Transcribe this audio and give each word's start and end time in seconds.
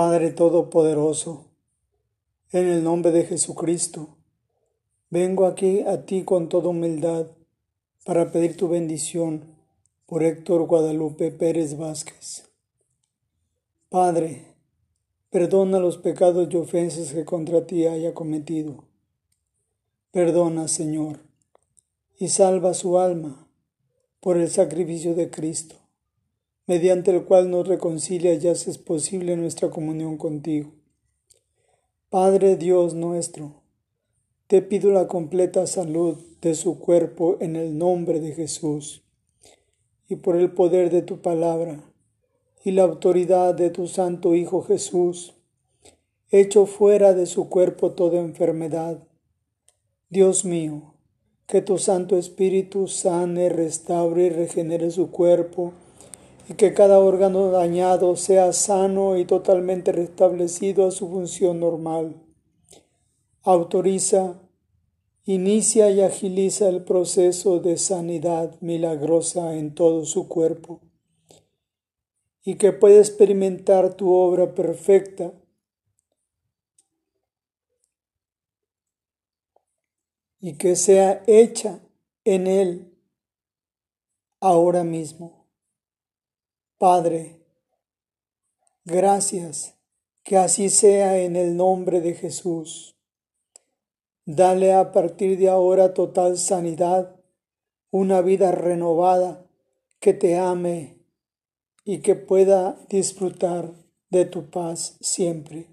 Padre 0.00 0.30
Todopoderoso, 0.30 1.46
en 2.52 2.68
el 2.68 2.84
nombre 2.84 3.10
de 3.10 3.24
Jesucristo, 3.24 4.16
vengo 5.10 5.44
aquí 5.44 5.80
a 5.80 6.06
ti 6.06 6.22
con 6.22 6.48
toda 6.48 6.68
humildad 6.68 7.26
para 8.04 8.30
pedir 8.30 8.56
tu 8.56 8.68
bendición 8.68 9.56
por 10.06 10.22
Héctor 10.22 10.68
Guadalupe 10.68 11.32
Pérez 11.32 11.76
Vázquez. 11.76 12.48
Padre, 13.88 14.54
perdona 15.30 15.80
los 15.80 15.98
pecados 15.98 16.46
y 16.48 16.56
ofensas 16.56 17.12
que 17.12 17.24
contra 17.24 17.66
ti 17.66 17.84
haya 17.88 18.14
cometido. 18.14 18.84
Perdona, 20.12 20.68
Señor, 20.68 21.18
y 22.20 22.28
salva 22.28 22.72
su 22.72 23.00
alma 23.00 23.48
por 24.20 24.36
el 24.36 24.48
sacrificio 24.48 25.16
de 25.16 25.28
Cristo, 25.28 25.74
mediante 26.68 27.10
el 27.10 27.24
cual 27.24 27.50
nos 27.50 27.66
reconcilia 27.66 28.34
y 28.34 28.46
haces 28.46 28.76
posible 28.76 29.36
nuestra 29.36 29.70
comunión 29.70 30.18
contigo. 30.18 30.70
Padre 32.10 32.56
Dios 32.56 32.92
nuestro, 32.92 33.62
te 34.46 34.60
pido 34.60 34.92
la 34.92 35.08
completa 35.08 35.66
salud 35.66 36.18
de 36.42 36.54
su 36.54 36.78
cuerpo 36.78 37.38
en 37.40 37.56
el 37.56 37.78
nombre 37.78 38.20
de 38.20 38.34
Jesús, 38.34 39.02
y 40.10 40.16
por 40.16 40.36
el 40.36 40.52
poder 40.52 40.90
de 40.90 41.00
tu 41.00 41.20
palabra 41.22 41.82
y 42.62 42.72
la 42.72 42.82
autoridad 42.82 43.54
de 43.54 43.70
tu 43.70 43.86
Santo 43.86 44.34
Hijo 44.34 44.62
Jesús, 44.62 45.34
echo 46.30 46.66
fuera 46.66 47.14
de 47.14 47.24
su 47.24 47.48
cuerpo 47.48 47.92
toda 47.92 48.20
enfermedad. 48.20 49.02
Dios 50.10 50.44
mío, 50.44 50.94
que 51.46 51.62
tu 51.62 51.78
Santo 51.78 52.18
Espíritu 52.18 52.88
sane, 52.88 53.48
restaure 53.48 54.26
y 54.26 54.30
regenere 54.30 54.90
su 54.90 55.10
cuerpo, 55.10 55.72
y 56.48 56.54
que 56.54 56.72
cada 56.72 56.98
órgano 56.98 57.50
dañado 57.50 58.16
sea 58.16 58.54
sano 58.54 59.18
y 59.18 59.26
totalmente 59.26 59.92
restablecido 59.92 60.86
a 60.86 60.90
su 60.90 61.10
función 61.10 61.60
normal. 61.60 62.16
Autoriza, 63.42 64.40
inicia 65.24 65.90
y 65.90 66.00
agiliza 66.00 66.70
el 66.70 66.84
proceso 66.84 67.60
de 67.60 67.76
sanidad 67.76 68.58
milagrosa 68.62 69.56
en 69.56 69.74
todo 69.74 70.06
su 70.06 70.26
cuerpo 70.26 70.80
y 72.42 72.54
que 72.54 72.72
pueda 72.72 72.98
experimentar 72.98 73.94
tu 73.94 74.10
obra 74.10 74.54
perfecta 74.54 75.34
y 80.40 80.56
que 80.56 80.76
sea 80.76 81.22
hecha 81.26 81.80
en 82.24 82.46
Él 82.46 82.98
ahora 84.40 84.82
mismo. 84.82 85.37
Padre, 86.78 87.40
gracias, 88.84 89.74
que 90.22 90.36
así 90.36 90.70
sea 90.70 91.18
en 91.18 91.34
el 91.34 91.56
nombre 91.56 92.00
de 92.00 92.14
Jesús. 92.14 92.94
Dale 94.24 94.72
a 94.72 94.92
partir 94.92 95.36
de 95.38 95.48
ahora 95.48 95.92
total 95.92 96.38
sanidad, 96.38 97.16
una 97.90 98.20
vida 98.20 98.52
renovada 98.52 99.44
que 99.98 100.14
te 100.14 100.38
ame 100.38 100.98
y 101.84 101.98
que 101.98 102.14
pueda 102.14 102.78
disfrutar 102.88 103.72
de 104.10 104.24
tu 104.24 104.48
paz 104.48 104.98
siempre. 105.00 105.66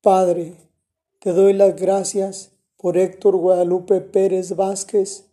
Padre, 0.00 0.54
te 1.18 1.32
doy 1.32 1.54
las 1.54 1.74
gracias 1.74 2.52
por 2.76 2.96
Héctor 2.96 3.36
Guadalupe 3.36 4.00
Pérez 4.00 4.54
Vázquez, 4.54 5.26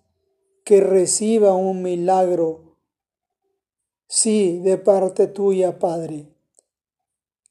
que 0.65 0.81
reciba 0.81 1.53
un 1.53 1.83
milagro, 1.83 2.72
sí, 4.13 4.59
de 4.59 4.77
parte 4.77 5.25
tuya, 5.25 5.79
Padre, 5.79 6.27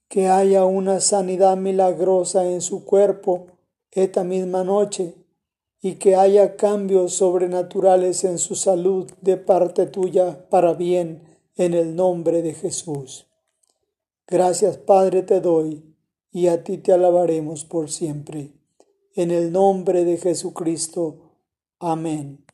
que 0.07 0.29
haya 0.29 0.65
una 0.65 1.01
sanidad 1.01 1.57
milagrosa 1.57 2.47
en 2.49 2.61
su 2.61 2.85
cuerpo 2.85 3.47
esta 3.91 4.23
misma 4.23 4.63
noche 4.63 5.17
y 5.81 5.97
que 5.97 6.15
haya 6.15 6.55
cambios 6.55 7.15
sobrenaturales 7.15 8.23
en 8.23 8.39
su 8.39 8.55
salud 8.55 9.11
de 9.21 9.37
parte 9.39 9.87
tuya 9.87 10.49
para 10.51 10.73
bien 10.75 11.25
en 11.57 11.75
el 11.75 11.97
nombre 11.97 12.43
de 12.43 12.55
Jesús. 12.55 13.27
Gracias 14.29 14.77
Padre 14.77 15.23
te 15.23 15.41
doy 15.41 15.83
y 16.31 16.47
a 16.47 16.63
ti 16.63 16.79
te 16.79 16.93
alabaremos 16.93 17.65
por 17.65 17.91
siempre. 17.91 18.53
En 19.17 19.33
el 19.33 19.51
nombre 19.51 20.05
de 20.05 20.17
Jesucristo. 20.17 21.33
Amén. 21.81 22.45